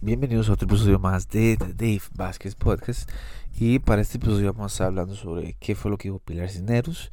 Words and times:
Bienvenidos 0.00 0.48
a 0.48 0.52
otro 0.52 0.68
episodio 0.68 1.00
más 1.00 1.28
de 1.28 1.56
The 1.56 1.74
Dave 1.74 2.02
Vázquez 2.14 2.54
Podcast. 2.54 3.10
Y 3.58 3.80
para 3.80 4.00
este 4.00 4.18
episodio 4.18 4.52
vamos 4.52 4.70
a 4.70 4.74
estar 4.74 4.86
hablando 4.86 5.16
sobre 5.16 5.54
qué 5.54 5.74
fue 5.74 5.90
lo 5.90 5.98
que 5.98 6.06
dijo 6.06 6.20
Pilar 6.20 6.48
Cisneros, 6.48 7.10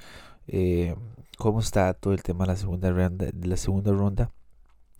eh, 0.47 0.95
cómo 1.39 1.61
está 1.61 1.91
todo 1.95 2.13
el 2.13 2.21
tema 2.21 2.45
de 2.45 2.51
la 2.51 2.57
segunda 2.57 2.91
ronda, 2.91 3.25
de 3.33 3.47
la 3.47 3.57
segunda 3.57 3.91
ronda 3.91 4.29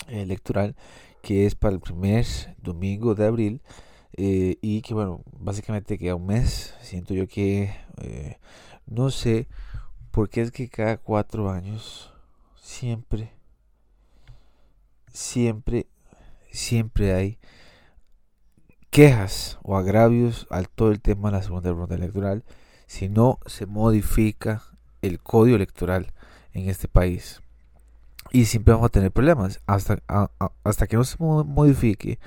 electoral, 0.07 0.75
que 1.21 1.45
es 1.45 1.53
para 1.53 1.75
el 1.75 1.79
primer 1.79 2.25
domingo 2.57 3.13
de 3.13 3.27
abril. 3.27 3.61
Eh, 4.13 4.57
y 4.61 4.81
que 4.81 4.95
bueno, 4.95 5.21
básicamente 5.37 5.99
queda 5.99 6.15
un 6.15 6.25
mes. 6.25 6.73
Siento 6.81 7.13
yo 7.13 7.27
que 7.27 7.71
eh, 8.01 8.39
no 8.87 9.11
sé 9.11 9.47
por 10.09 10.27
qué 10.27 10.41
es 10.41 10.49
que 10.49 10.69
cada 10.69 10.97
cuatro 10.97 11.51
años 11.51 12.11
siempre, 12.59 13.31
siempre, 15.13 15.85
siempre 16.51 17.13
hay 17.13 17.37
quejas 18.95 19.59
o 19.61 19.75
agravios 19.75 20.47
al 20.49 20.69
todo 20.69 20.91
el 20.91 21.01
tema 21.01 21.29
de 21.29 21.35
la 21.35 21.43
segunda 21.43 21.69
ronda 21.73 21.95
electoral 21.95 22.45
si 22.87 23.09
no 23.09 23.39
se 23.45 23.65
modifica 23.65 24.63
el 25.01 25.19
código 25.19 25.57
electoral 25.57 26.13
en 26.53 26.69
este 26.69 26.87
país. 26.87 27.41
Y 28.31 28.45
siempre 28.45 28.73
vamos 28.73 28.85
a 28.85 28.91
tener 28.91 29.11
problemas. 29.11 29.59
Hasta, 29.65 30.01
hasta 30.63 30.87
que 30.87 30.95
no 30.95 31.03
se 31.03 31.17
modifique 31.19 32.19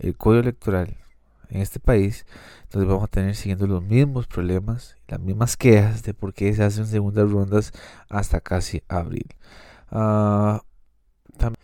el 0.00 0.16
código 0.16 0.42
electoral 0.42 0.96
en 1.48 1.60
este 1.60 1.78
país, 1.78 2.26
entonces 2.64 2.88
vamos 2.88 3.04
a 3.04 3.06
tener 3.06 3.36
siguiendo 3.36 3.68
los 3.68 3.84
mismos 3.84 4.26
problemas, 4.26 4.96
las 5.06 5.20
mismas 5.20 5.56
quejas 5.56 6.02
de 6.02 6.12
por 6.12 6.34
qué 6.34 6.52
se 6.54 6.64
hacen 6.64 6.88
segundas 6.88 7.30
rondas 7.30 7.72
hasta 8.08 8.40
casi 8.40 8.82
abril. 8.88 9.28
Uh, 9.92 10.58
también 11.38 11.62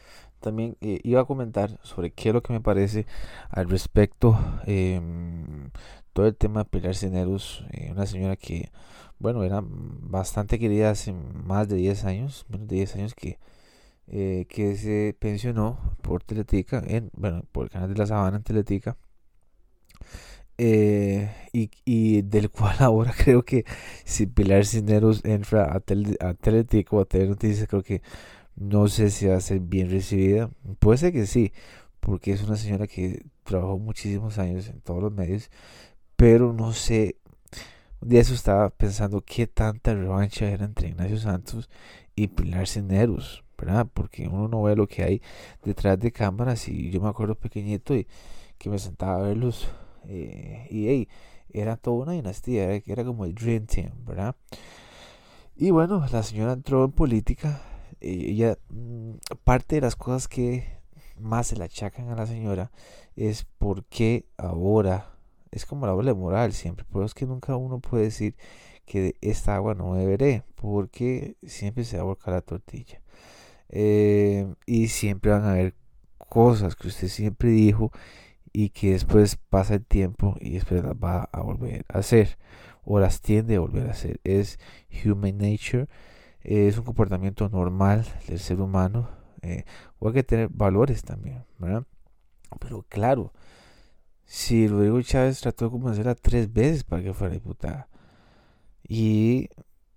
eh, 0.80 1.00
iba 1.04 1.20
a 1.20 1.24
comentar 1.24 1.78
sobre 1.82 2.10
qué 2.12 2.30
es 2.30 2.34
lo 2.34 2.42
que 2.42 2.52
me 2.52 2.60
parece 2.60 3.06
al 3.50 3.68
respecto. 3.68 4.38
Eh, 4.66 5.00
todo 6.12 6.26
el 6.26 6.36
tema 6.36 6.60
de 6.64 6.70
Pilar 6.70 6.94
Cineros, 6.94 7.64
eh, 7.72 7.90
una 7.90 8.06
señora 8.06 8.36
que, 8.36 8.70
bueno, 9.18 9.44
era 9.44 9.62
bastante 9.64 10.58
querida 10.58 10.90
hace 10.90 11.12
más 11.12 11.68
de 11.68 11.76
10 11.76 12.04
años, 12.04 12.46
menos 12.48 12.68
de 12.68 12.76
10 12.76 12.96
años 12.96 13.14
que, 13.14 13.38
eh, 14.08 14.46
que 14.48 14.76
se 14.76 15.16
pensionó 15.18 15.96
por 16.02 16.22
Teletica, 16.24 16.82
en, 16.86 17.10
bueno, 17.14 17.44
por 17.52 17.64
el 17.64 17.70
canal 17.70 17.92
de 17.92 17.98
la 17.98 18.06
Sabana 18.06 18.38
en 18.38 18.42
Teletica. 18.44 18.96
Y, 21.52 22.22
del 22.22 22.50
cual 22.56 22.76
ahora 22.80 23.12
creo 23.16 23.44
que 23.44 23.64
si 24.04 24.26
Pilar 24.26 24.64
Cineros 24.64 25.24
entra 25.24 25.74
a, 25.74 25.80
tele, 25.80 26.16
Teletica 26.40 26.96
o 26.96 27.00
a 27.00 27.04
Telenoticias, 27.04 27.68
creo 27.68 27.82
que 27.82 28.02
no 28.56 28.88
sé 28.88 29.10
si 29.10 29.26
va 29.26 29.36
a 29.36 29.40
ser 29.40 29.60
bien 29.60 29.90
recibida. 29.90 30.50
Puede 30.78 30.98
ser 30.98 31.12
que 31.12 31.26
sí, 31.26 31.52
porque 32.00 32.32
es 32.32 32.42
una 32.42 32.56
señora 32.56 32.86
que 32.86 33.24
trabajó 33.44 33.78
muchísimos 33.78 34.38
años 34.38 34.68
en 34.68 34.80
todos 34.80 35.02
los 35.02 35.12
medios, 35.12 35.50
pero 36.16 36.52
no 36.52 36.72
sé. 36.72 37.16
Un 38.00 38.08
día 38.08 38.20
eso 38.20 38.34
estaba 38.34 38.70
pensando 38.70 39.22
qué 39.22 39.46
tanta 39.46 39.94
revancha 39.94 40.50
era 40.50 40.64
entre 40.64 40.88
Ignacio 40.88 41.18
Santos 41.18 41.70
y 42.16 42.28
Pilar 42.28 42.66
Cineros, 42.66 43.44
¿verdad? 43.56 43.86
Porque 43.92 44.26
uno 44.28 44.48
no 44.48 44.62
ve 44.62 44.74
lo 44.76 44.88
que 44.88 45.04
hay 45.04 45.22
detrás 45.64 45.98
de 46.00 46.10
cámaras 46.12 46.68
y 46.68 46.90
yo 46.90 47.00
me 47.00 47.08
acuerdo 47.08 47.36
pequeñito 47.36 47.94
y 47.94 48.08
que 48.58 48.70
me 48.70 48.78
sentaba 48.78 49.18
a 49.18 49.22
verlos 49.22 49.68
eh, 50.08 50.66
y 50.70 50.88
hey, 50.88 51.08
era 51.50 51.76
toda 51.76 52.04
una 52.04 52.12
dinastía, 52.12 52.64
era, 52.64 52.82
era 52.86 53.04
como 53.04 53.24
el 53.24 53.34
Dream 53.34 53.66
Team, 53.66 53.92
¿verdad? 54.04 54.34
Y 55.56 55.70
bueno, 55.70 56.04
la 56.10 56.22
señora 56.22 56.52
entró 56.54 56.84
en 56.84 56.92
política 56.92 57.62
ella, 58.02 58.58
mm, 58.70 59.12
parte 59.44 59.76
de 59.76 59.80
las 59.82 59.96
cosas 59.96 60.28
que 60.28 60.80
más 61.18 61.48
se 61.48 61.56
le 61.56 61.64
achacan 61.64 62.08
a 62.08 62.16
la 62.16 62.26
señora 62.26 62.70
es 63.16 63.46
porque 63.58 64.26
ahora 64.36 65.12
es 65.50 65.66
como 65.66 65.86
la 65.86 65.92
doble 65.92 66.14
moral 66.14 66.52
siempre, 66.52 66.86
pero 66.90 67.04
es 67.04 67.14
que 67.14 67.26
nunca 67.26 67.56
uno 67.56 67.78
puede 67.80 68.04
decir 68.04 68.34
que 68.86 69.00
de 69.00 69.16
esta 69.20 69.54
agua 69.54 69.74
no 69.74 69.92
beberé, 69.92 70.44
porque 70.56 71.36
siempre 71.44 71.84
se 71.84 71.96
va 71.96 72.02
a 72.02 72.06
volcar 72.06 72.34
la 72.34 72.40
tortilla. 72.40 73.00
Eh, 73.68 74.52
y 74.66 74.88
siempre 74.88 75.30
van 75.30 75.44
a 75.44 75.52
haber 75.52 75.74
cosas 76.18 76.76
que 76.76 76.88
usted 76.88 77.08
siempre 77.08 77.50
dijo 77.50 77.92
y 78.52 78.70
que 78.70 78.92
después 78.92 79.36
pasa 79.50 79.74
el 79.74 79.84
tiempo 79.84 80.36
y 80.40 80.54
después 80.54 80.82
las 80.82 80.94
va 80.94 81.28
a 81.32 81.40
volver 81.40 81.84
a 81.88 81.98
hacer 81.98 82.38
o 82.84 82.98
las 83.00 83.20
tiende 83.20 83.56
a 83.56 83.60
volver 83.60 83.88
a 83.88 83.92
hacer. 83.92 84.20
Es 84.24 84.58
human 85.04 85.38
nature 85.38 85.88
es 86.44 86.78
un 86.78 86.84
comportamiento 86.84 87.48
normal 87.48 88.06
del 88.28 88.38
ser 88.38 88.60
humano. 88.60 89.08
Eh, 89.42 89.64
o 89.98 90.08
hay 90.08 90.14
que 90.14 90.22
tener 90.22 90.48
valores 90.48 91.02
también, 91.02 91.44
¿verdad? 91.58 91.84
Pero 92.60 92.84
claro, 92.88 93.32
si 94.24 94.68
Rodrigo 94.68 95.00
Chávez 95.02 95.40
trató 95.40 95.66
de 95.66 95.72
convencerla 95.72 96.14
tres 96.14 96.52
veces 96.52 96.84
para 96.84 97.02
que 97.02 97.12
fuera 97.12 97.34
diputada 97.34 97.88
y 98.86 99.48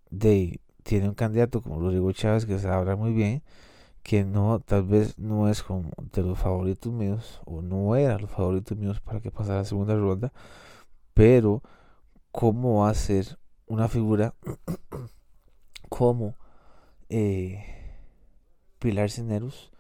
de, 0.10 0.60
tiene 0.84 1.10
un 1.10 1.16
candidato 1.16 1.62
como 1.62 1.80
Rodrigo 1.80 2.12
Chávez 2.12 2.46
que 2.46 2.60
se 2.60 2.68
habla 2.68 2.96
muy 2.96 3.14
bien, 3.14 3.44
que 4.04 4.24
no, 4.24 4.60
tal 4.60 4.84
vez 4.84 5.18
no 5.18 5.50
es 5.50 5.64
como 5.64 5.90
de 6.14 6.22
los 6.22 6.38
favoritos 6.40 6.94
míos, 6.94 7.42
o 7.46 7.62
no 7.62 7.96
era 7.96 8.20
los 8.20 8.30
favoritos 8.30 8.78
míos 8.78 9.00
para 9.02 9.20
que 9.20 9.32
pasara 9.32 9.60
la 9.60 9.66
segunda 9.66 9.96
ronda, 9.96 10.32
pero 11.14 11.64
cómo 12.32 12.82
va 12.82 12.90
a 12.90 12.94
ser 12.94 13.40
una 13.68 13.88
figura 13.88 14.36
como 15.98 16.36
eh, 17.08 17.64
Pilar 18.80 19.10
Cineros 19.10 19.72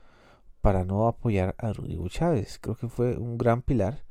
para 0.61 0.85
no 0.85 1.07
apoyar 1.07 1.55
a 1.57 1.73
Rodrigo 1.73 2.07
Chávez. 2.07 2.57
Creo 2.61 2.75
que 2.75 2.87
fue 2.87 3.17
un 3.17 3.37
gran 3.37 3.61
pilar. 3.61 4.05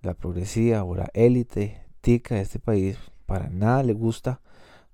La 0.00 0.14
progresía 0.14 0.84
o 0.84 0.94
la 0.94 1.10
élite 1.12 1.82
tica 2.00 2.36
de 2.36 2.42
este 2.42 2.60
país 2.60 2.98
para 3.26 3.48
nada 3.48 3.82
le 3.82 3.94
gusta 3.94 4.42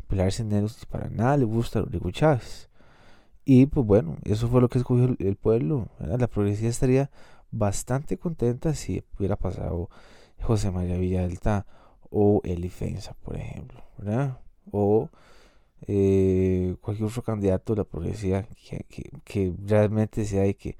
Pilar 0.08 0.32
Cineros 0.32 0.82
y 0.82 0.86
para 0.86 1.10
nada 1.10 1.36
le 1.36 1.44
gusta 1.44 1.80
Rodrigo 1.80 2.10
Chávez. 2.10 2.70
Y 3.44 3.66
pues 3.66 3.86
bueno, 3.86 4.16
eso 4.24 4.48
fue 4.48 4.62
lo 4.62 4.70
que 4.70 4.78
escogió 4.78 5.14
el 5.18 5.36
pueblo. 5.36 5.88
La 5.98 6.26
progresía 6.26 6.70
estaría 6.70 7.10
bastante 7.50 8.16
contenta 8.16 8.72
si 8.72 9.04
hubiera 9.18 9.36
pasado 9.36 9.90
José 10.40 10.70
María 10.70 10.96
Villalta 10.96 11.66
o 12.08 12.40
Elifensa, 12.44 13.14
por 13.22 13.36
ejemplo. 13.36 13.82
O 14.70 15.10
eh, 15.86 16.76
cualquier 16.80 17.08
otro 17.08 17.22
candidato 17.22 17.74
de 17.74 17.78
la 17.78 17.84
progresía 17.84 18.46
que, 19.24 19.54
realmente 19.66 20.24
sea 20.24 20.46
y 20.46 20.54
que 20.54 20.76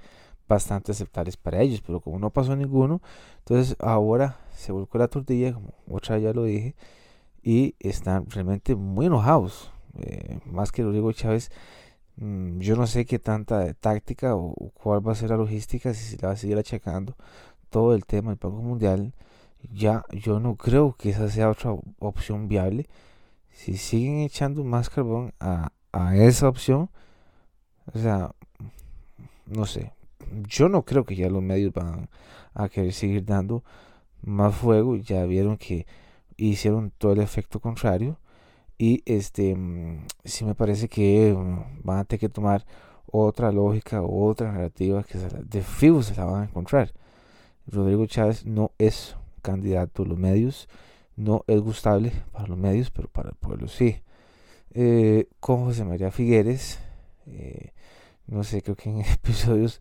bastante 0.49 0.93
aceptables 0.93 1.37
para 1.37 1.61
ellos, 1.63 1.83
pero 1.87 2.01
como 2.01 2.19
no 2.19 2.31
pasó 2.31 2.57
ninguno, 2.57 3.01
entonces 3.39 3.77
ahora 3.79 4.41
se 4.55 4.73
volcó 4.73 4.99
la 4.99 5.09
tortilla, 5.09 5.53
como 5.53 5.73
otra 5.89 6.19
ya 6.19 6.33
lo 6.33 6.45
dije, 6.45 6.75
y 7.43 7.75
están 7.81 8.27
realmente 8.31 8.75
muy 8.75 9.07
enojados, 9.07 9.73
eh, 9.99 10.41
más 10.47 10.73
que 10.73 10.83
Rodrigo 10.83 11.13
Chávez. 11.13 11.51
Mm, 12.17 12.61
yo 12.61 12.77
no 12.77 12.87
sé 12.87 13.07
qué 13.07 13.19
tanta 13.19 13.73
táctica 13.75 14.37
o, 14.37 14.55
cuál 14.75 15.07
va 15.07 15.13
a 15.13 15.15
ser 15.15 15.31
la 15.31 15.37
logística, 15.37 15.95
si 15.95 16.05
se 16.05 16.17
le 16.19 16.27
va 16.27 16.35
a 16.35 16.37
seguir 16.37 16.59
achacando 16.59 17.17
todo 17.71 17.95
el 17.95 18.05
tema 18.07 18.31
del 18.31 18.39
Banco 18.41 18.63
Mundial. 18.63 19.15
Ya 19.73 20.05
yo 20.13 20.41
no 20.41 20.57
creo 20.57 20.95
que 20.95 21.11
esa 21.11 21.29
sea 21.31 21.51
otra 21.51 21.75
opción 21.99 22.49
viable 22.49 22.89
si 23.53 23.77
siguen 23.77 24.21
echando 24.21 24.65
más 24.65 24.91
carbón 24.91 25.33
a, 25.41 25.73
esa 26.15 26.49
opción, 26.49 26.89
o 27.93 27.99
sea, 27.99 28.35
no 29.47 29.67
sé, 29.67 29.93
yo 30.49 30.69
no 30.69 30.85
creo 30.85 31.05
que 31.05 31.17
ya 31.17 31.29
los 31.29 31.43
medios 31.43 31.73
van 31.73 32.09
a 32.55 32.69
querer 32.69 32.93
seguir 32.93 33.25
dando 33.25 33.65
más 34.23 34.55
fuego, 34.55 34.97
ya 34.97 35.25
vieron 35.25 35.57
que 35.57 35.87
hicieron 36.37 36.93
todo 36.97 37.13
el 37.13 37.21
efecto 37.21 37.61
contrario 37.61 38.19
y 38.79 39.03
este 39.05 39.55
mm, 39.55 40.07
sí 40.25 40.45
me 40.45 40.55
parece 40.55 40.89
que 40.89 41.35
mm, 41.37 41.83
van 41.85 41.99
a 41.99 42.05
tener 42.05 42.21
que 42.21 42.29
tomar 42.29 42.65
otra 43.07 43.53
lógica 43.53 44.03
otra 44.03 44.53
narrativa 44.53 45.03
que 45.03 45.19
de 45.19 45.63
fijo 45.63 46.03
se 46.03 46.15
la 46.15 46.25
van 46.25 46.43
a 46.43 46.45
encontrar. 46.45 46.93
Rodrigo 47.67 48.07
Chávez 48.07 48.47
no 48.47 48.73
es 48.79 49.17
candidato, 49.43 50.05
los 50.05 50.19
medios 50.19 50.69
no 51.21 51.45
es 51.47 51.61
gustable 51.61 52.13
para 52.33 52.49
los 52.49 52.57
medios, 52.57 52.91
pero 52.91 53.09
para 53.09 53.31
el 53.31 53.37
pueblo 53.37 53.69
sí. 53.69 54.01
Eh, 54.73 55.29
con 55.39 55.65
José 55.65 55.85
María 55.85 56.11
Figueres, 56.11 56.79
eh, 57.27 57.73
no 58.27 58.43
sé, 58.43 58.63
creo 58.63 58.77
que 58.77 58.89
en 58.89 59.01
episodios 59.13 59.81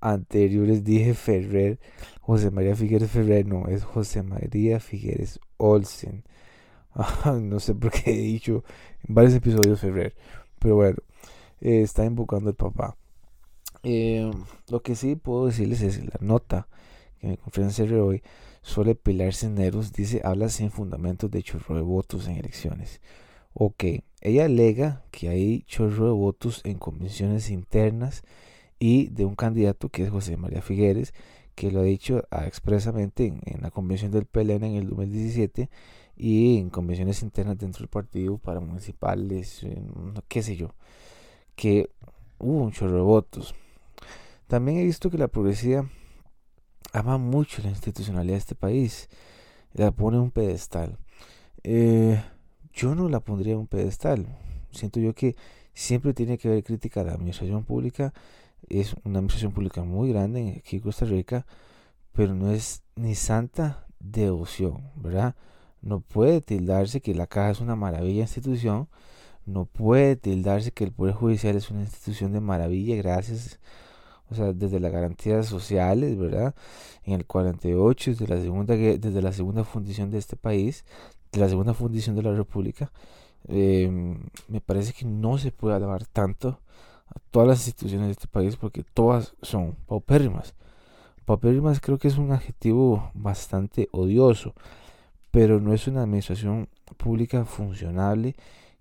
anteriores 0.00 0.84
dije 0.84 1.14
Ferrer, 1.14 1.80
José 2.20 2.50
María 2.50 2.76
Figueres 2.76 3.10
Ferrer, 3.10 3.46
no, 3.46 3.66
es 3.66 3.82
José 3.84 4.22
María 4.22 4.78
Figueres 4.78 5.40
Olsen. 5.56 6.24
no 7.42 7.60
sé 7.60 7.74
por 7.74 7.90
qué 7.90 8.12
he 8.12 8.22
dicho 8.22 8.64
en 9.06 9.14
varios 9.14 9.34
episodios 9.34 9.80
Ferrer, 9.80 10.14
pero 10.60 10.76
bueno, 10.76 10.98
eh, 11.60 11.82
está 11.82 12.04
invocando 12.04 12.50
el 12.50 12.56
papá. 12.56 12.96
lo 13.82 14.82
que 14.82 14.94
sí 14.94 15.16
puedo 15.16 15.46
decirles 15.46 15.82
es 15.82 16.04
la 16.04 16.18
nota 16.20 16.68
que 17.18 17.26
me 17.26 17.38
en 17.56 18.00
hoy 18.00 18.22
suele 18.66 18.96
Pilar 18.96 19.32
Cisneros 19.32 19.92
dice 19.92 20.20
habla 20.24 20.48
sin 20.48 20.72
fundamentos 20.72 21.30
de 21.30 21.42
chorro 21.42 21.76
de 21.76 21.82
votos 21.82 22.26
en 22.26 22.36
elecciones. 22.36 23.00
Ok, 23.54 23.84
ella 24.20 24.46
alega 24.46 25.04
que 25.12 25.28
hay 25.28 25.62
chorro 25.62 26.06
de 26.06 26.12
votos 26.12 26.62
en 26.64 26.76
convenciones 26.76 27.48
internas 27.50 28.24
y 28.80 29.06
de 29.10 29.24
un 29.24 29.36
candidato 29.36 29.88
que 29.88 30.02
es 30.02 30.10
José 30.10 30.36
María 30.36 30.62
Figueres, 30.62 31.14
que 31.54 31.70
lo 31.70 31.80
ha 31.80 31.84
dicho 31.84 32.24
ah, 32.30 32.46
expresamente 32.46 33.26
en, 33.26 33.62
la 33.62 33.70
convención 33.70 34.10
del 34.10 34.26
PLN 34.26 34.64
en 34.64 34.74
el 34.74 34.88
2017 34.88 35.70
y 36.16 36.58
en 36.58 36.68
convenciones 36.68 37.22
internas 37.22 37.58
dentro 37.58 37.80
del 37.80 37.88
partido 37.88 38.36
para 38.36 38.58
municipales, 38.58 39.64
qué 40.26 40.42
sé 40.42 40.56
yo, 40.56 40.74
que 41.54 41.88
hubo 42.38 42.64
un 42.64 42.72
chorro 42.72 42.96
de 42.96 43.02
votos. 43.02 43.54
También 44.48 44.78
he 44.78 44.84
visto 44.84 45.08
que 45.08 45.18
la 45.18 45.28
progresía 45.28 45.88
ama 46.92 47.18
mucho 47.18 47.62
la 47.62 47.70
institucionalidad 47.70 48.34
de 48.34 48.38
este 48.38 48.54
país, 48.54 49.08
la 49.72 49.90
pone 49.90 50.16
en 50.16 50.24
un 50.24 50.30
pedestal. 50.30 50.98
Eh, 51.62 52.22
yo 52.72 52.94
no 52.94 53.08
la 53.08 53.20
pondría 53.20 53.54
en 53.54 53.60
un 53.60 53.66
pedestal. 53.66 54.26
Siento 54.70 55.00
yo 55.00 55.14
que 55.14 55.36
siempre 55.74 56.14
tiene 56.14 56.38
que 56.38 56.48
haber 56.48 56.64
crítica 56.64 57.00
a 57.00 57.04
la 57.04 57.12
administración 57.12 57.64
pública. 57.64 58.12
Es 58.68 58.94
una 59.04 59.18
administración 59.18 59.52
pública 59.52 59.82
muy 59.82 60.10
grande 60.10 60.56
aquí 60.58 60.76
en 60.76 60.82
Costa 60.82 61.04
Rica, 61.06 61.46
pero 62.12 62.34
no 62.34 62.50
es 62.50 62.82
ni 62.96 63.14
santa 63.14 63.86
devoción, 64.00 64.90
¿verdad? 64.96 65.34
No 65.82 66.00
puede 66.00 66.40
tildarse 66.40 67.00
que 67.00 67.14
la 67.14 67.26
caja 67.26 67.50
es 67.50 67.60
una 67.60 67.76
maravilla 67.76 68.22
institución, 68.22 68.88
no 69.44 69.66
puede 69.66 70.16
tildarse 70.16 70.72
que 70.72 70.84
el 70.84 70.92
Poder 70.92 71.14
Judicial 71.14 71.56
es 71.56 71.70
una 71.70 71.82
institución 71.82 72.32
de 72.32 72.40
maravilla, 72.40 72.96
gracias, 72.96 73.60
o 74.30 74.34
sea, 74.34 74.52
desde 74.52 74.80
las 74.80 74.92
garantías 74.92 75.46
sociales, 75.46 76.18
¿verdad? 76.18 76.54
En 77.04 77.14
el 77.14 77.26
48, 77.26 78.12
desde 78.12 78.28
la 78.28 78.40
segunda, 78.40 78.74
desde 78.76 79.22
la 79.22 79.32
segunda 79.32 79.64
fundición 79.64 80.10
de 80.10 80.18
este 80.18 80.36
país, 80.36 80.84
de 81.32 81.40
la 81.40 81.48
segunda 81.48 81.74
fundición 81.74 82.16
de 82.16 82.22
la 82.22 82.34
República, 82.34 82.90
eh, 83.48 83.88
me 84.48 84.60
parece 84.60 84.92
que 84.92 85.04
no 85.04 85.38
se 85.38 85.52
puede 85.52 85.76
alabar 85.76 86.04
tanto 86.06 86.60
a 87.08 87.18
todas 87.30 87.48
las 87.48 87.66
instituciones 87.66 88.08
de 88.08 88.12
este 88.12 88.26
país 88.26 88.56
porque 88.56 88.82
todas 88.82 89.34
son 89.42 89.76
paupérrimas. 89.86 90.54
Paupérrimas 91.24 91.80
creo 91.80 91.98
que 91.98 92.08
es 92.08 92.18
un 92.18 92.32
adjetivo 92.32 93.10
bastante 93.14 93.88
odioso, 93.92 94.54
pero 95.30 95.60
no 95.60 95.72
es 95.74 95.86
una 95.86 96.02
administración 96.02 96.68
pública 96.96 97.44
funcionable 97.44 98.36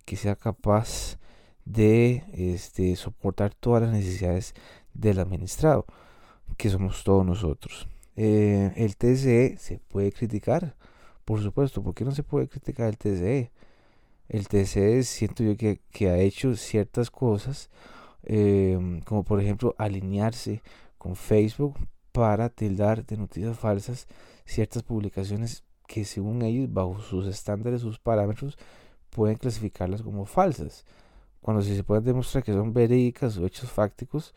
que 0.06 0.16
sea 0.16 0.36
capaz 0.36 1.18
de 1.66 2.24
este, 2.34 2.96
soportar 2.96 3.54
todas 3.56 3.82
las 3.82 3.92
necesidades 3.92 4.54
del 4.96 5.20
administrado, 5.20 5.86
que 6.58 6.70
somos 6.70 7.04
todos 7.04 7.26
nosotros. 7.26 7.88
Eh, 8.16 8.74
el 8.76 8.96
TCE 8.96 9.58
se 9.58 9.80
puede 9.80 10.12
criticar, 10.12 10.76
por 11.26 11.42
supuesto, 11.42 11.84
¿por 11.84 11.94
qué 11.94 12.06
no 12.06 12.12
se 12.12 12.24
puede 12.24 12.48
criticar 12.48 12.88
el 12.88 12.98
TCE? 12.98 13.52
el 14.30 14.48
TCE 14.48 15.04
siento 15.04 15.44
yo 15.44 15.56
que, 15.58 16.10
ha 16.10 16.18
hecho 16.18 16.56
ciertas 16.56 17.12
cosas, 17.12 17.70
em, 18.24 19.02
como 19.02 19.24
por 19.24 19.40
ejemplo 19.42 19.76
alinearse 19.78 20.62
con 20.98 21.16
Facebook 21.16 21.76
para 22.12 22.50
tildar 22.50 23.06
de 23.06 23.18
noticias 23.18 23.58
falsas 23.58 24.08
ciertas 24.46 24.84
publicaciones 24.84 25.64
que 25.88 26.06
según 26.06 26.42
ellos, 26.42 26.72
bajo 26.74 27.00
sus 27.02 27.28
estándares, 27.28 27.82
sus 27.82 28.00
parámetros, 28.00 28.58
pueden 29.12 29.38
clasificarlas 29.38 30.02
como 30.02 30.26
falsas. 30.26 30.86
Cuando 31.42 31.62
si 31.62 31.76
se 31.76 31.84
puede 31.84 32.02
demostrar 32.02 32.44
que 32.44 32.54
son 32.54 32.74
verídicas 32.74 33.38
o 33.38 33.46
hechos 33.46 33.72
fácticos, 33.72 34.34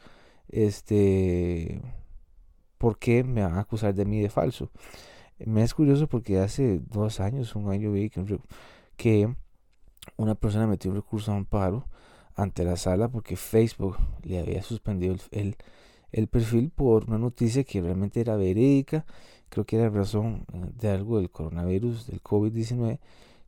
este, 0.49 1.81
¿por 2.79 2.99
qué 2.99 3.25
me 3.25 3.43
van 3.43 3.55
a 3.55 3.61
acusar 3.61 3.95
de 3.95 4.05
mí 4.05 4.21
de 4.21 4.31
falso? 4.31 4.71
Me 5.39 5.62
es 5.62 5.75
curioso 5.75 6.09
porque 6.09 6.39
hace 6.39 6.81
dos 6.81 7.21
años, 7.21 7.55
un 7.55 7.71
año 7.71 7.93
vi 7.93 8.11
que, 8.11 8.39
que 8.97 9.35
una 10.17 10.35
persona 10.35 10.67
metió 10.67 10.91
un 10.91 10.97
recurso 10.97 11.33
a 11.33 11.37
amparo 11.37 11.87
ante 12.35 12.65
la 12.65 12.77
sala 12.77 13.09
porque 13.09 13.37
Facebook 13.37 13.97
le 14.23 14.39
había 14.41 14.62
suspendido 14.62 15.17
el, 15.33 15.56
el, 16.12 16.29
perfil 16.29 16.71
por 16.71 17.05
una 17.06 17.19
noticia 17.19 17.65
que 17.65 17.81
realmente 17.81 18.21
era 18.21 18.37
verídica, 18.37 19.05
creo 19.49 19.65
que 19.65 19.77
era 19.77 19.91
razón 19.91 20.45
eh, 20.53 20.71
de 20.81 20.91
algo 20.91 21.19
del 21.19 21.31
coronavirus, 21.31 22.06
del 22.06 22.23
COVID-19, 22.23 23.00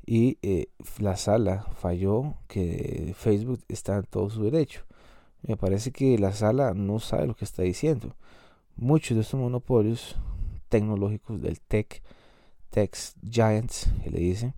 y 0.06 0.38
eh, 0.43 0.69
la 0.99 1.17
sala 1.17 1.67
falló 1.79 2.35
que 2.49 3.14
Facebook 3.17 3.61
está 3.69 3.97
en 3.97 4.05
todo 4.05 4.29
su 4.31 4.43
derecho. 4.43 4.85
Me 5.42 5.56
parece 5.56 5.90
que 5.90 6.19
la 6.19 6.32
sala 6.32 6.75
no 6.75 6.98
sabe 6.98 7.26
lo 7.26 7.34
que 7.34 7.44
está 7.44 7.62
diciendo. 7.62 8.14
Muchos 8.76 9.16
de 9.16 9.22
estos 9.22 9.40
monopolios 9.40 10.16
tecnológicos 10.69 11.40
del 11.40 11.60
tech, 11.60 12.02
tech 12.70 12.96
giants, 13.22 13.90
que 14.02 14.10
le 14.10 14.20
dicen, 14.20 14.54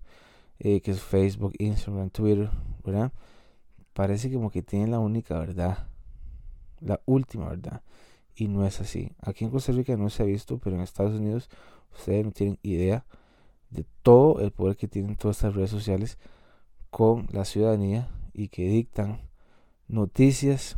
eh, 0.59 0.81
que 0.81 0.91
es 0.91 1.01
Facebook, 1.01 1.53
Instagram, 1.57 2.09
Twitter, 2.09 2.49
¿verdad? 2.83 3.11
Parece 3.93 4.31
como 4.31 4.49
que 4.49 4.61
tienen 4.61 4.91
la 4.91 4.99
única 4.99 5.37
verdad, 5.39 5.87
la 6.79 7.01
última 7.05 7.49
verdad. 7.49 7.81
Y 8.35 8.47
no 8.47 8.65
es 8.65 8.81
así. 8.81 9.11
Aquí 9.21 9.45
en 9.45 9.51
Costa 9.51 9.71
Rica 9.71 9.95
no 9.95 10.09
se 10.09 10.23
ha 10.23 10.25
visto, 10.25 10.57
pero 10.57 10.75
en 10.75 10.81
Estados 10.81 11.19
Unidos 11.19 11.49
ustedes 11.93 12.25
no 12.25 12.31
tienen 12.31 12.59
idea 12.63 13.05
de 13.69 13.85
todo 14.01 14.39
el 14.39 14.51
poder 14.51 14.77
que 14.77 14.87
tienen 14.87 15.15
todas 15.15 15.37
estas 15.37 15.55
redes 15.55 15.69
sociales 15.69 16.17
con 16.89 17.27
la 17.31 17.45
ciudadanía 17.45 18.09
y 18.33 18.49
que 18.49 18.67
dictan 18.67 19.21
noticias, 19.87 20.77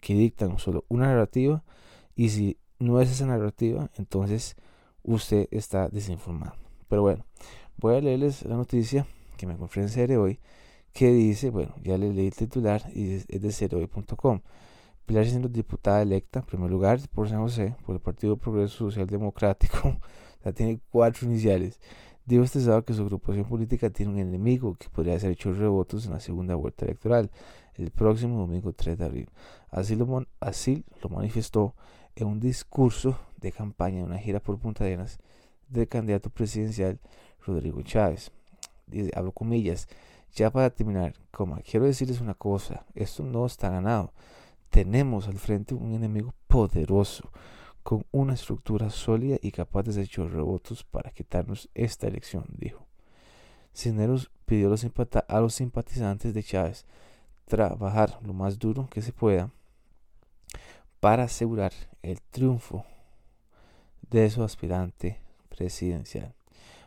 que 0.00 0.14
dictan 0.14 0.58
solo 0.58 0.84
una 0.88 1.06
narrativa 1.06 1.62
y 2.16 2.30
si 2.30 2.58
no 2.78 3.00
es 3.00 3.10
esa 3.10 3.26
narrativa, 3.26 3.90
entonces 3.96 4.56
usted 5.02 5.48
está 5.50 5.88
desinformado. 5.88 6.54
Pero 6.88 7.02
bueno, 7.02 7.24
voy 7.76 7.96
a 7.96 8.00
leerles 8.00 8.44
la 8.44 8.56
noticia 8.56 9.06
que 9.36 9.46
me 9.46 9.54
encontré 9.54 9.82
en 9.82 10.16
hoy, 10.18 10.38
que 10.92 11.10
dice, 11.10 11.50
bueno, 11.50 11.74
ya 11.82 11.96
le 11.96 12.12
leí 12.12 12.26
el 12.26 12.34
titular 12.34 12.82
y 12.94 13.14
es, 13.14 13.26
de 13.26 13.52
seriohoy.com. 13.52 14.40
Pilar 15.06 15.26
siendo 15.26 15.48
diputada 15.48 16.02
electa, 16.02 16.40
en 16.40 16.46
primer 16.46 16.70
lugar, 16.70 17.00
por 17.12 17.28
San 17.28 17.40
José, 17.40 17.74
por 17.84 17.96
el 17.96 18.00
Partido 18.00 18.36
Progreso 18.36 18.76
Social 18.76 19.06
Democrático, 19.06 19.98
ya 20.44 20.52
tiene 20.52 20.80
cuatro 20.90 21.26
iniciales. 21.26 21.80
Dijo 22.24 22.44
este 22.44 22.60
sábado 22.60 22.84
que 22.84 22.94
su 22.94 23.02
agrupación 23.02 23.44
política 23.44 23.90
tiene 23.90 24.12
un 24.12 24.18
enemigo 24.18 24.74
que 24.74 24.88
podría 24.88 25.18
ser 25.18 25.32
hecho 25.32 25.52
rebotos 25.52 26.06
en 26.06 26.12
la 26.12 26.20
segunda 26.20 26.54
vuelta 26.54 26.84
electoral, 26.84 27.30
el 27.74 27.90
próximo 27.90 28.38
domingo 28.38 28.72
3 28.72 28.98
de 28.98 29.04
abril. 29.04 29.28
Así 29.70 29.96
lo, 29.96 30.06
manifestó 31.10 31.74
en 32.14 32.26
un 32.28 32.40
discurso 32.40 33.18
de 33.38 33.50
campaña 33.50 34.00
en 34.00 34.06
una 34.06 34.18
gira 34.18 34.40
por 34.40 34.58
Punta 34.58 34.84
Arenas 34.84 35.18
del 35.68 35.88
candidato 35.88 36.30
presidencial 36.30 37.00
Rodrigo 37.44 37.82
Chávez 37.82 38.30
abro 39.14 39.32
comillas, 39.32 39.88
ya 40.34 40.50
para 40.50 40.70
terminar, 40.70 41.14
como 41.30 41.56
quiero 41.62 41.86
decirles 41.86 42.20
una 42.20 42.34
cosa, 42.34 42.84
esto 42.94 43.22
no 43.22 43.46
está 43.46 43.70
ganado. 43.70 44.12
Tenemos 44.70 45.28
al 45.28 45.38
frente 45.38 45.74
un 45.74 45.94
enemigo 45.94 46.32
poderoso, 46.46 47.30
con 47.82 48.04
una 48.12 48.34
estructura 48.34 48.90
sólida 48.90 49.38
y 49.42 49.50
capaz 49.50 49.82
de 49.82 49.90
hacer 50.02 50.30
rebotos 50.30 50.84
para 50.84 51.10
quitarnos 51.10 51.68
esta 51.74 52.06
elección, 52.06 52.44
dijo. 52.56 52.86
Cisneros 53.74 54.30
pidió 54.44 54.74
a 55.28 55.40
los 55.40 55.54
simpatizantes 55.54 56.34
de 56.34 56.42
Chávez 56.42 56.84
trabajar 57.46 58.18
lo 58.22 58.32
más 58.32 58.58
duro 58.58 58.88
que 58.90 59.02
se 59.02 59.12
pueda 59.12 59.50
para 61.00 61.24
asegurar 61.24 61.72
el 62.02 62.20
triunfo 62.20 62.84
de 64.10 64.30
su 64.30 64.42
aspirante 64.42 65.20
presidencial. 65.48 66.34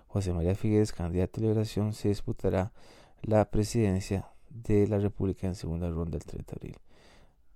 José 0.08 0.31
María 0.31 0.55
Figueres, 0.55 0.93
candidato 0.93 1.41
de 1.41 1.48
liberación, 1.48 1.93
se 1.93 2.08
disputará 2.08 2.72
la 3.22 3.46
presidencia 3.50 4.29
de 4.50 4.88
la 4.88 5.00
República 5.00 5.48
en 5.48 5.55
segunda 5.55 5.89
ronda 5.89 6.17
el 6.17 6.24
30 6.24 6.51
de 6.51 6.58
abril. 6.58 6.77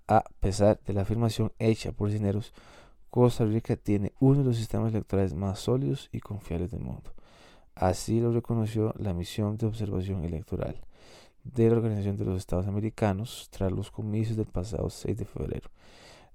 A 0.07 0.23
pesar 0.39 0.79
de 0.85 0.93
la 0.93 1.03
afirmación 1.03 1.53
hecha 1.59 1.91
por 1.91 2.11
Cineros, 2.11 2.53
Costa 3.09 3.43
Rica 3.43 3.75
tiene 3.75 4.13
uno 4.19 4.39
de 4.39 4.45
los 4.45 4.57
sistemas 4.57 4.93
electorales 4.93 5.33
más 5.33 5.59
sólidos 5.59 6.09
y 6.11 6.19
confiables 6.19 6.71
del 6.71 6.81
mundo. 6.81 7.11
Así 7.73 8.19
lo 8.19 8.31
reconoció 8.31 8.93
la 8.97 9.13
misión 9.13 9.57
de 9.57 9.65
observación 9.65 10.23
electoral 10.23 10.79
de 11.43 11.69
la 11.69 11.77
Organización 11.77 12.17
de 12.17 12.25
los 12.25 12.37
Estados 12.37 12.67
Americanos 12.67 13.47
tras 13.51 13.71
los 13.71 13.89
comicios 13.89 14.37
del 14.37 14.45
pasado 14.45 14.89
6 14.89 15.17
de 15.17 15.25
febrero. 15.25 15.69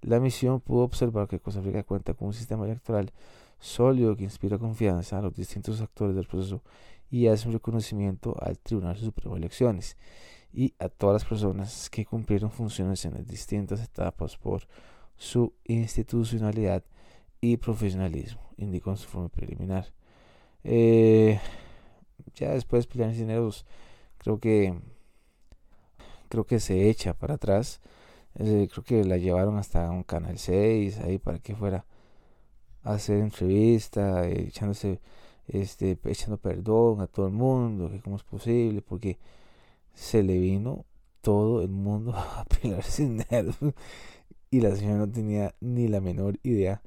La 0.00 0.19
misión 0.19 0.61
pudo 0.61 0.83
observar 0.83 1.28
que 1.28 1.38
Costa 1.38 1.61
Rica 1.61 1.85
cuenta 1.85 2.14
con 2.14 2.28
un 2.28 2.35
sistema 2.35 2.64
electoral 2.64 3.12
sólido 3.61 4.16
que 4.16 4.25
inspira 4.25 4.59
confianza 4.59 5.19
a 5.19 5.23
los 5.23 5.35
distintos 5.35 5.81
actores 5.81 6.16
del 6.16 6.26
proceso 6.26 6.62
y 7.11 7.28
hace 7.28 7.47
un 7.47 7.54
reconocimiento 7.54 8.35
al 8.40 8.59
Tribunal 8.59 8.97
Supremo 8.97 9.35
de 9.35 9.40
Elecciones 9.40 9.97
y 10.52 10.75
a 10.78 10.88
todas 10.88 11.23
las 11.23 11.25
personas 11.28 11.88
que 11.88 12.04
cumplieron 12.04 12.50
funciones 12.50 13.04
en 13.04 13.14
las 13.14 13.26
distintas 13.26 13.83
etapas 13.83 14.37
por 14.37 14.66
su 15.16 15.52
institucionalidad 15.64 16.85
y 17.40 17.56
profesionalismo, 17.56 18.42
indicó 18.56 18.90
en 18.90 18.97
su 18.97 19.09
forma 19.09 19.28
preliminar. 19.28 19.92
Eh, 20.64 21.40
ya 22.35 22.50
después 22.52 22.87
Pilar 22.87 23.12
Cineros 23.14 23.66
creo 24.18 24.38
que 24.40 24.75
creo 26.28 26.44
que 26.47 26.61
se 26.61 26.88
echa 26.90 27.14
para 27.14 27.35
atrás. 27.35 27.80
Eh, 28.37 28.68
creo 28.73 28.85
que 28.85 29.04
la 29.04 29.16
llevaron 29.18 29.59
hasta 29.59 29.90
un 29.90 30.02
canal 30.02 30.38
6 30.38 30.99
ahí 31.00 31.18
para 31.18 31.38
que 31.38 31.54
fuera 31.54 31.85
hacer 32.83 33.18
entrevista, 33.18 34.26
eh, 34.28 34.47
echándose, 34.49 35.00
este, 35.49 35.99
echando 36.04 36.38
perdón 36.38 37.00
a 37.00 37.06
todo 37.06 37.26
el 37.26 37.33
mundo, 37.33 37.90
que 37.90 38.00
cómo 38.00 38.16
es 38.16 38.25
posible, 38.25 38.83
porque 38.83 39.18
se 39.94 40.23
le 40.23 40.38
vino 40.38 40.85
todo 41.21 41.62
el 41.62 41.68
mundo 41.68 42.14
a 42.16 42.44
Pilar 42.47 42.83
Cisneros 42.83 43.56
y 44.54 44.61
la 44.61 44.76
señora 44.76 44.99
no 44.99 45.11
tenía 45.11 45.52
ni 45.61 45.88
la 45.88 46.00
menor 46.00 46.38
idea 46.44 46.80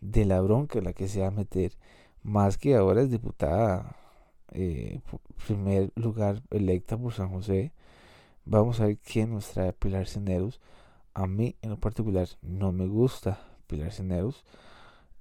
de 0.00 0.24
la 0.24 0.40
bronca 0.40 0.80
en 0.80 0.86
la 0.86 0.94
que 0.94 1.06
se 1.06 1.20
va 1.20 1.28
a 1.28 1.30
meter, 1.30 1.70
más 2.24 2.58
que 2.58 2.74
ahora 2.74 3.02
es 3.02 3.10
diputada, 3.10 3.94
eh, 4.50 5.00
primer 5.46 5.92
lugar 5.94 6.42
electa 6.50 6.98
por 6.98 7.12
San 7.12 7.30
José. 7.30 7.72
Vamos 8.44 8.80
a 8.80 8.86
ver 8.86 8.98
quién 8.98 9.30
nos 9.32 9.46
trae 9.46 9.72
Pilar 9.72 10.08
Ceneros. 10.08 10.60
A 11.14 11.28
mí 11.28 11.54
en 11.62 11.70
lo 11.70 11.78
particular 11.78 12.26
no 12.42 12.72
me 12.72 12.88
gusta 12.88 13.38
Pilar 13.68 13.92
Ceneros, 13.92 14.44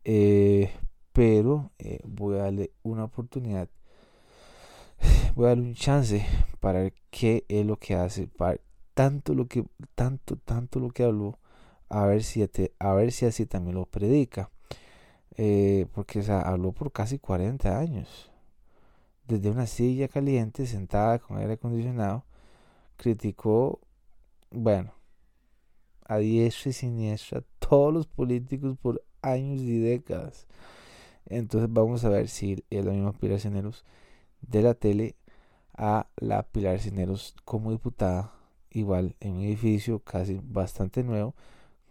eh, 0.04 0.72
pero 1.12 1.70
eh, 1.78 2.00
voy 2.06 2.38
a 2.38 2.46
darle 2.46 2.72
una 2.82 3.04
oportunidad, 3.04 3.70
voy 5.36 5.46
a 5.46 5.50
darle 5.50 5.66
un 5.66 5.76
chance 5.76 6.26
para 6.60 6.80
ver 6.80 6.96
qué 7.12 7.46
es 7.50 7.64
lo 7.64 7.78
que 7.78 7.94
hace, 7.94 8.26
para 8.26 8.60
tanto 8.96 9.36
lo 9.36 9.48
que, 9.48 9.64
tanto, 9.94 10.38
tanto 10.38 10.80
lo 10.80 10.90
que 10.90 11.04
habló, 11.04 11.38
a 11.94 12.08
ver 12.08 12.24
si, 12.24 12.44
a 12.80 12.94
ver 12.94 13.12
si 13.12 13.26
así 13.26 13.46
también 13.46 13.76
lo 13.76 13.86
predica. 13.86 14.50
Eh, 15.38 15.88
porque 15.94 16.20
o 16.20 16.34
habló 16.34 16.72
por 16.72 16.92
casi 16.92 17.20
40 17.20 17.78
años. 17.78 18.32
Desde 19.28 19.50
una 19.50 19.68
silla 19.68 20.08
caliente, 20.08 20.66
sentada 20.66 21.20
con 21.20 21.38
aire 21.38 21.54
acondicionado, 21.54 22.26
criticó, 22.98 23.80
bueno, 24.52 24.94
a 26.06 26.18
diestra 26.18 26.72
y 26.72 26.74
siniestra 26.74 27.44
todos 27.60 27.94
los 27.94 28.08
políticos 28.08 28.76
por 28.82 29.04
años 29.22 29.62
y 29.62 29.80
décadas. 29.80 30.48
Entonces 31.28 31.72
vamos 31.72 32.04
a 32.06 32.10
ver 32.10 32.28
si 32.28 32.64
es 32.70 32.86
la 32.86 32.92
misma 32.92 33.14
Pilar 33.14 33.40
Cineros 33.40 33.86
de 34.42 34.62
la 34.62 34.74
tele 34.74 35.16
a 35.76 36.08
la 36.18 36.44
Pilar 36.44 36.80
Cineros 36.80 37.36
como 37.46 37.72
diputada, 37.72 38.34
igual 38.72 39.16
en 39.20 39.34
un 39.34 39.42
edificio 39.42 40.00
casi 40.00 40.40
bastante 40.44 41.04
nuevo, 41.04 41.36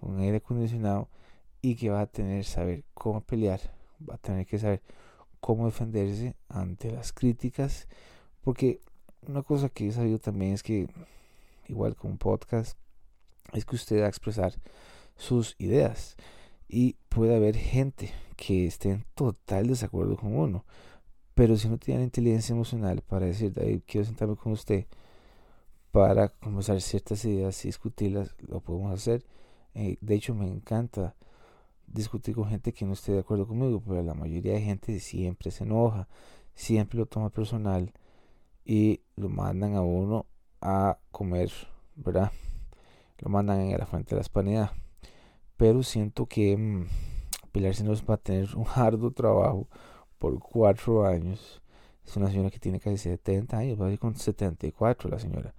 con 0.02 0.18
aire 0.18 0.38
acondicionado 0.38 1.08
y 1.60 1.76
que 1.76 1.90
va 1.90 2.00
a 2.00 2.06
tener 2.06 2.42
que 2.42 2.50
saber 2.50 2.84
cómo 2.92 3.20
pelear, 3.20 3.60
va 4.08 4.16
a 4.16 4.18
tener 4.18 4.46
que 4.46 4.58
saber 4.58 4.82
cómo 5.40 5.66
defenderse 5.66 6.34
ante 6.48 6.90
las 6.90 7.12
críticas, 7.12 7.86
porque 8.42 8.80
una 9.28 9.42
cosa 9.42 9.68
que 9.68 9.86
he 9.86 9.92
sabido 9.92 10.18
también 10.18 10.54
es 10.54 10.64
que, 10.64 10.88
igual 11.68 11.94
con 11.94 12.10
un 12.10 12.18
podcast, 12.18 12.76
es 13.52 13.64
que 13.64 13.76
usted 13.76 14.00
va 14.00 14.06
a 14.06 14.08
expresar 14.08 14.54
sus 15.16 15.54
ideas 15.58 16.16
y 16.68 16.96
puede 17.08 17.36
haber 17.36 17.56
gente 17.56 18.10
que 18.36 18.66
esté 18.66 18.90
en 18.90 19.04
total 19.14 19.68
desacuerdo 19.68 20.16
con 20.16 20.36
uno, 20.36 20.64
pero 21.34 21.56
si 21.56 21.68
no 21.68 21.78
tiene 21.78 22.00
la 22.00 22.04
inteligencia 22.06 22.54
emocional 22.54 23.02
para 23.02 23.26
decir, 23.26 23.52
David, 23.52 23.82
quiero 23.86 24.04
sentarme 24.04 24.34
con 24.34 24.52
usted 24.52 24.86
para 25.92 26.28
conversar 26.28 26.80
ciertas 26.80 27.24
ideas 27.24 27.64
y 27.64 27.68
discutirlas, 27.68 28.34
lo 28.48 28.60
podemos 28.60 28.92
hacer. 28.92 29.24
Eh, 29.74 29.96
de 30.00 30.14
hecho, 30.14 30.34
me 30.34 30.46
encanta 30.48 31.14
discutir 31.86 32.34
con 32.34 32.48
gente 32.48 32.72
que 32.72 32.84
no 32.84 32.94
esté 32.94 33.12
de 33.12 33.20
acuerdo 33.20 33.46
conmigo, 33.46 33.82
pero 33.86 34.02
la 34.02 34.14
mayoría 34.14 34.54
de 34.54 34.62
gente 34.62 34.98
siempre 35.00 35.50
se 35.50 35.64
enoja, 35.64 36.08
siempre 36.54 36.98
lo 36.98 37.06
toma 37.06 37.30
personal 37.30 37.92
y 38.64 39.00
lo 39.16 39.28
mandan 39.28 39.74
a 39.76 39.82
uno 39.82 40.26
a 40.60 40.98
comer, 41.10 41.50
¿verdad? 41.96 42.32
Lo 43.18 43.28
mandan 43.30 43.60
en 43.60 43.78
la 43.78 43.86
fuente 43.86 44.10
de 44.10 44.16
la 44.16 44.22
hispanidad. 44.22 44.70
Pero 45.56 45.82
siento 45.82 46.26
que 46.26 46.56
mmm, 46.56 46.86
Pilar 47.52 47.74
nos 47.84 48.02
va 48.04 48.14
a 48.14 48.16
tener 48.16 48.54
un 48.56 48.66
arduo 48.74 49.10
trabajo 49.10 49.68
por 50.18 50.38
cuatro 50.38 51.04
años. 51.06 51.60
Es 52.06 52.16
una 52.16 52.30
señora 52.30 52.50
que 52.50 52.58
tiene 52.58 52.80
casi 52.80 52.96
70 52.96 53.58
años, 53.58 53.80
va 53.80 53.86
a 53.86 53.92
ir 53.92 53.98
con 53.98 54.16
74 54.16 55.10
la 55.10 55.18
señora. 55.18 55.54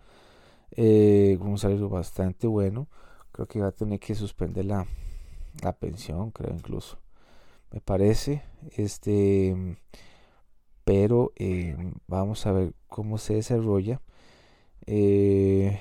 Eh, 0.71 1.37
con 1.39 1.49
un 1.49 1.57
salario 1.57 1.89
bastante 1.89 2.47
bueno. 2.47 2.87
Creo 3.33 3.47
que 3.47 3.59
va 3.59 3.67
a 3.67 3.71
tener 3.71 3.99
que 3.99 4.15
suspender 4.15 4.65
la, 4.65 4.87
la 5.61 5.73
pensión, 5.73 6.31
creo 6.31 6.53
incluso. 6.53 6.97
Me 7.71 7.81
parece. 7.81 8.43
Este. 8.77 9.77
Pero 10.85 11.31
eh, 11.37 11.75
vamos 12.07 12.45
a 12.45 12.51
ver 12.53 12.73
cómo 12.87 13.17
se 13.17 13.35
desarrolla. 13.35 14.01
Eh, 14.85 15.79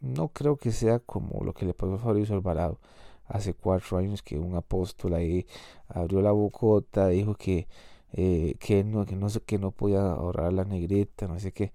no 0.00 0.28
creo 0.28 0.56
que 0.56 0.72
sea 0.72 1.00
como 1.00 1.44
lo 1.44 1.52
que 1.54 1.66
le 1.66 1.74
pasó 1.74 1.94
a 1.94 1.98
Fabrizio 1.98 2.34
Alvarado 2.36 2.78
hace 3.26 3.54
cuatro 3.54 3.98
años 3.98 4.22
que 4.22 4.38
un 4.38 4.56
apóstol 4.56 5.14
ahí 5.14 5.46
abrió 5.88 6.20
la 6.22 6.32
bocota, 6.32 7.08
dijo 7.08 7.34
que, 7.36 7.68
eh, 8.12 8.56
que, 8.60 8.84
no, 8.84 9.06
que, 9.06 9.16
no, 9.16 9.28
que 9.46 9.58
no 9.58 9.70
podía 9.72 10.00
ahorrar 10.12 10.52
la 10.52 10.64
negrita, 10.64 11.28
no 11.28 11.38
sé 11.38 11.52
qué. 11.52 11.72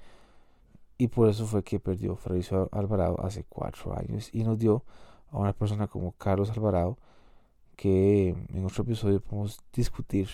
Y 0.97 1.07
por 1.07 1.29
eso 1.29 1.45
fue 1.45 1.63
que 1.63 1.79
perdió 1.79 2.15
Fabrizio 2.15 2.69
Alvarado 2.71 3.19
hace 3.23 3.43
cuatro 3.47 3.97
años 3.97 4.29
y 4.33 4.43
nos 4.43 4.57
dio 4.57 4.83
a 5.29 5.37
una 5.37 5.53
persona 5.53 5.87
como 5.87 6.13
Carlos 6.13 6.49
Alvarado 6.51 6.97
que 7.75 8.29
en 8.29 8.65
otro 8.65 8.83
episodio 8.83 9.19
podemos 9.19 9.59
discutir 9.73 10.29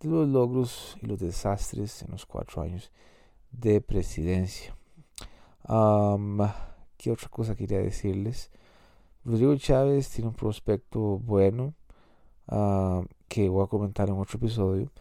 de 0.00 0.08
los 0.08 0.28
logros 0.28 0.98
y 1.00 1.06
los 1.06 1.18
desastres 1.18 2.02
en 2.02 2.10
los 2.10 2.26
cuatro 2.26 2.60
años 2.60 2.92
de 3.50 3.80
presidencia. 3.80 4.76
¿Qué 5.66 7.10
otra 7.10 7.28
cosa 7.30 7.54
quería 7.54 7.78
decirles? 7.78 8.50
Rodrigo 9.24 9.56
Chávez 9.56 10.10
tiene 10.10 10.28
un 10.28 10.34
prospecto 10.34 11.00
bueno 11.00 11.72
que 13.28 13.48
voy 13.48 13.64
a 13.64 13.68
comentar 13.68 14.10
en 14.10 14.18
otro 14.18 14.36
episodio, 14.36 14.92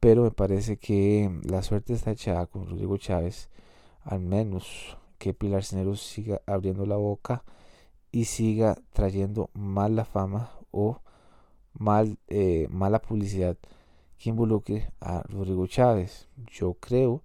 pero 0.00 0.24
me 0.24 0.32
parece 0.32 0.76
que 0.76 1.30
la 1.44 1.62
suerte 1.62 1.92
está 1.92 2.10
echada 2.10 2.46
con 2.46 2.66
Rodrigo 2.66 2.96
Chávez, 2.96 3.48
al 4.08 4.20
menos 4.20 4.96
que 5.18 5.34
Pilar 5.34 5.64
Cineros 5.64 6.00
siga 6.00 6.40
abriendo 6.46 6.86
la 6.86 6.96
boca 6.96 7.44
y 8.10 8.24
siga 8.24 8.78
trayendo 8.94 9.50
mala 9.52 10.06
fama 10.06 10.50
o 10.70 11.02
mal, 11.74 12.18
eh, 12.28 12.68
mala 12.70 13.02
publicidad 13.02 13.58
que 14.18 14.30
involucre 14.30 14.90
a 15.00 15.22
Rodrigo 15.28 15.66
Chávez. 15.66 16.26
Yo 16.50 16.74
creo 16.80 17.22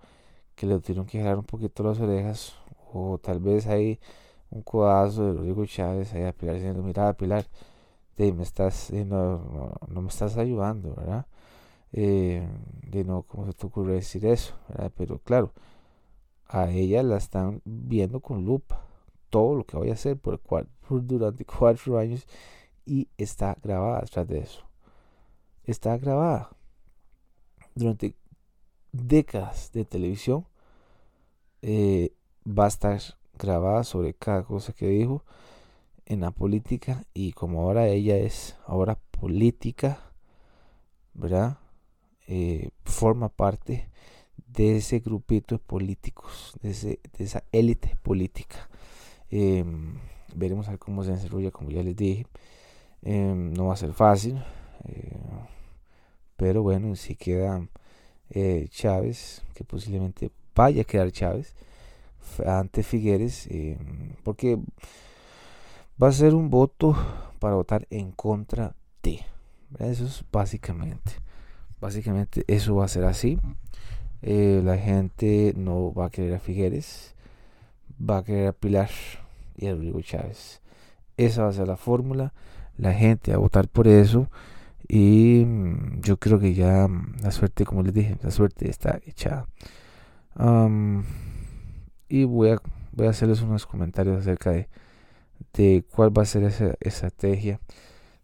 que 0.56 0.66
le 0.66 0.78
tuvieron 0.82 1.06
que 1.06 1.20
jalar 1.20 1.38
un 1.38 1.46
poquito 1.46 1.84
las 1.84 2.02
orejas 2.02 2.54
o 2.92 3.18
tal 3.18 3.40
vez 3.40 3.66
hay 3.68 4.00
un 4.50 4.62
codazo 4.62 5.28
de 5.28 5.34
Rodrigo 5.34 5.66
Chávez 5.66 6.14
ahí 6.14 6.24
a 6.24 6.34
Pilar 6.34 6.56
diciendo, 6.56 6.84
mira 6.84 7.14
Pilar, 7.14 7.46
de, 8.18 8.34
me 8.34 8.44
estás, 8.44 8.92
no, 8.92 9.72
no, 9.88 10.02
me 10.02 10.10
estás 10.10 10.36
ayudando, 10.36 10.96
¿verdad? 10.96 11.28
Eh, 11.94 12.46
de 12.92 13.06
no, 13.06 13.24
¿cómo 13.24 13.46
se 13.48 13.54
te 13.54 13.66
ocurre 13.68 13.94
decir 13.94 14.26
eso? 14.26 14.54
Pero 14.98 15.20
claro, 15.20 15.54
a 16.54 16.70
ella 16.70 17.02
la 17.02 17.18
están 17.18 17.64
viendo 17.66 18.20
con 18.20 18.46
lupa 18.46 18.86
todo 19.32 19.56
lo 19.56 19.66
que 19.66 19.76
voy 19.76 19.90
a 19.90 19.94
hacer 19.94 20.18
por, 20.18 20.40
por 20.40 20.68
durante 20.88 21.44
cuatro 21.60 21.98
años 21.98 22.28
y 22.86 23.10
está 23.18 23.58
grabada 23.64 24.02
detrás 24.02 24.28
de 24.28 24.38
eso. 24.38 24.64
Está 25.64 25.98
grabada. 25.98 26.52
Durante 27.74 28.16
décadas 28.92 29.72
de 29.72 29.84
televisión 29.84 30.46
eh, 31.64 32.14
va 32.46 32.66
a 32.66 32.68
estar 32.68 33.02
grabada 33.40 33.84
sobre 33.84 34.14
cada 34.14 34.44
cosa 34.44 34.74
que 34.74 34.88
dijo 34.88 35.24
en 36.06 36.22
la 36.22 36.30
política 36.30 37.04
y 37.16 37.32
como 37.32 37.64
ahora 37.64 37.88
ella 37.88 38.18
es 38.18 38.56
ahora 38.68 39.00
política, 39.10 40.12
¿verdad? 41.16 41.58
Eh, 42.28 42.70
forma 42.86 43.30
parte 43.30 43.90
de 44.54 44.78
ese 44.78 45.00
grupito 45.00 45.56
de 45.56 45.60
políticos, 45.60 46.54
de, 46.62 46.72
ese, 46.72 47.00
de 47.18 47.24
esa 47.24 47.44
élite 47.52 47.98
política. 48.02 48.70
Em, 49.30 49.96
veremos 50.36 50.68
a 50.68 50.72
ver 50.72 50.80
cómo 50.80 51.04
se 51.04 51.12
desarrolla, 51.12 51.52
como 51.52 51.72
ya 51.72 51.84
les 51.84 51.96
dije. 51.96 52.28
Em, 53.02 53.54
no 53.54 53.68
va 53.68 53.74
a 53.74 53.78
ser 53.78 53.94
fácil. 53.94 54.42
Eh, 54.86 55.18
pero 56.38 56.64
bueno, 56.64 56.96
si 56.96 57.16
queda 57.16 57.68
eh, 58.30 58.68
Chávez, 58.70 59.42
que 59.54 59.64
posiblemente 59.64 60.32
vaya 60.56 60.82
a 60.82 60.86
quedar 60.86 61.12
Chávez 61.12 61.56
ante 62.46 62.84
Figueres, 62.84 63.48
em, 63.50 64.16
porque 64.24 64.60
va 66.02 66.10
a 66.10 66.12
ser 66.12 66.34
un 66.36 66.50
voto 66.50 66.96
para 67.40 67.56
votar 67.56 67.88
en 67.90 68.12
contra 68.12 68.76
de. 69.02 69.20
Eso 69.80 70.06
es 70.06 70.24
básicamente. 70.32 71.14
Básicamente 71.82 72.44
eso 72.48 72.76
va 72.76 72.86
a 72.86 72.88
ser 72.88 73.04
así. 73.06 73.40
Eh, 74.26 74.62
la 74.64 74.78
gente 74.78 75.54
no 75.58 75.94
va 75.94 76.06
a 76.06 76.10
querer 76.10 76.36
a 76.36 76.40
Figueres, 76.40 77.14
va 78.00 78.20
a 78.20 78.24
querer 78.24 78.48
a 78.48 78.54
Pilar 78.54 78.90
y 79.58 79.68
a 79.68 79.74
Rodrigo 79.74 80.02
Chávez. 80.02 80.62
Esa 81.18 81.44
va 81.44 81.50
a 81.50 81.54
ser 81.54 81.68
la 81.68 81.78
fórmula. 81.78 82.34
La 82.78 82.94
gente 82.94 83.32
va 83.32 83.38
a 83.38 83.40
votar 83.42 83.68
por 83.68 83.88
eso. 83.88 84.30
Y 84.88 85.44
mm, 85.46 86.02
yo 86.02 86.18
creo 86.18 86.40
que 86.40 86.54
ya 86.54 86.88
mm, 86.88 87.18
la 87.22 87.32
suerte, 87.32 87.66
como 87.66 87.84
les 87.84 87.94
dije, 87.94 88.18
la 88.24 88.32
suerte 88.32 88.70
está 88.70 89.00
echada. 89.06 89.48
y 92.10 92.24
voy 92.26 92.50
a, 92.52 92.62
voy 92.94 93.08
a 93.08 93.10
hacerles 93.10 93.42
unos 93.42 93.66
comentarios 93.66 94.18
acerca 94.20 94.52
de, 94.52 94.70
de 95.54 95.84
cuál 95.92 96.18
va 96.18 96.24
a 96.24 96.26
ser 96.26 96.44
esa 96.44 96.76
estrategia 96.80 97.60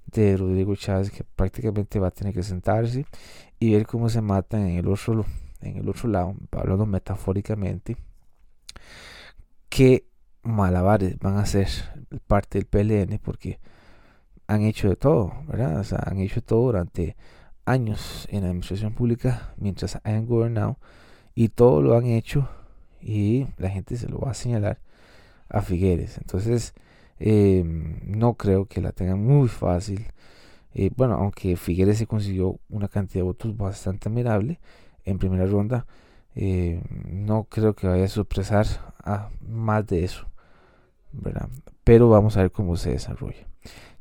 de 0.08 0.38
Rodrigo 0.38 0.75
Chávez 0.75 1.12
que 1.12 1.24
prácticamente 1.24 2.00
va 2.00 2.08
a 2.08 2.12
tener 2.12 2.34
que 2.34 2.44
sentarse 2.44 3.06
y 3.60 3.74
ver 3.74 3.86
cómo 3.86 4.10
se 4.10 4.22
matan 4.22 4.62
en 4.62 4.77
el 4.77 4.88
otro 4.88 5.25
en 5.62 5.78
el 5.78 5.89
otro 5.89 6.10
lado 6.10 6.36
hablando 6.51 6.86
metafóricamente 6.86 7.98
que 9.70 10.06
malabares 10.44 11.18
van 11.20 11.38
a 11.38 11.46
ser 11.46 11.68
parte 12.28 12.60
del 12.60 12.68
PLN 12.68 13.20
porque 13.20 13.60
han 14.48 14.63
hecho 14.63 14.89
de 14.89 14.96
todo, 14.96 15.34
¿verdad? 15.48 15.80
O 15.80 15.84
sea, 15.84 16.00
han 16.06 16.20
hecho 16.20 16.42
todo 16.42 16.62
durante 16.66 17.16
años 17.66 18.28
en 18.32 18.42
la 18.42 18.48
administración 18.48 18.94
pública 18.94 19.54
mientras 19.58 20.00
han 20.04 20.25
gobernado 20.25 20.80
y 21.36 21.50
todo 21.50 21.82
lo 21.82 21.96
han 21.96 22.08
hecho 22.08 22.50
y 23.01 23.48
la 23.58 23.70
gente 23.70 23.96
se 23.96 24.10
lo 24.10 24.20
va 24.20 24.32
a 24.32 24.34
señalar 24.34 24.80
a 25.50 25.62
Figueres. 25.62 26.18
Entonces, 26.18 26.74
eh, 27.20 27.63
no 27.63 28.36
creo 28.36 28.66
que 28.66 28.82
la 28.82 28.92
tengan 28.92 29.24
muy 29.24 29.48
fácil. 29.48 30.08
Eh, 30.74 30.92
bueno, 30.96 31.16
aunque 31.16 31.56
Figueres 31.58 31.98
se 31.98 32.08
consiguió 32.08 32.60
una 32.70 32.88
cantidad 32.88 33.20
de 33.20 33.24
votos 33.24 33.56
bastante 33.58 34.10
admirable 34.10 34.60
en 35.10 35.20
primera 35.20 35.46
ronda, 35.46 35.86
eh, 36.36 36.82
no 37.10 37.46
creo 37.46 37.75
que 37.75 37.88
vaya 37.88 38.06
a 38.06 38.10
sorpresar 38.10 38.66
a 39.04 39.30
más 39.42 39.86
de 39.88 40.04
eso. 40.04 40.28
Pero 41.84 42.10
vamos 42.10 42.38
a 42.38 42.42
ver 42.42 42.51
cómo 42.51 42.78
se 42.78 42.92
desarrolla. 42.92 43.48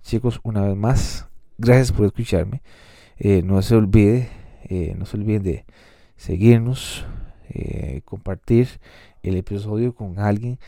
Chicos, 0.03 0.41
una 0.43 0.62
vez 0.62 0.77
más, 0.77 1.29
gracias 1.57 1.93
por 1.93 2.07
escucharme. 2.07 2.62
no 3.45 3.62
se 3.62 3.75
olvide, 3.75 4.29
no 4.97 5.07
se 5.07 5.17
olviden 5.17 5.43
de 5.43 5.65
seguirnos, 6.17 7.07
compartir 8.05 8.69
el 9.23 9.37
episodio 9.37 9.95
con 9.95 10.19
alguien 10.19 10.59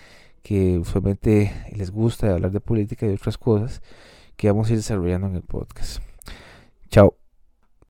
que 0.42 0.78
usualmente 0.78 1.52
les 1.72 1.90
gusta 1.90 2.32
hablar 2.32 2.50
de 2.50 2.60
política 2.60 3.06
y 3.06 3.10
otras 3.10 3.38
cosas 3.38 3.82
que 4.36 4.48
vamos 4.48 4.68
a 4.68 4.72
ir 4.72 4.78
desarrollando 4.78 5.26
en 5.26 5.36
el 5.36 5.42
podcast. 5.42 6.02
Chao. 6.88 7.19